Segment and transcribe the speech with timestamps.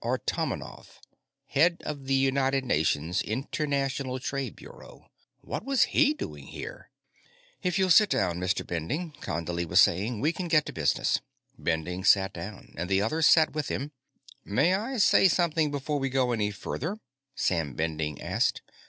[0.03, 0.99] Artomonov,
[1.45, 5.11] head of the United Nation's International Trade Bureau.
[5.41, 6.89] What was he doing here?
[7.61, 8.65] "If you'll sit down, Mr.
[8.65, 11.19] Bending," Condley was saying, "we can get to business."
[11.55, 13.91] Bending sat down, and the others sat with him.
[14.43, 16.97] "May I say something before we go any further?"
[17.35, 18.63] Sam Bending asked.